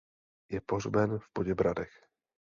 [0.49, 2.05] Je pohřben v Poděbradech.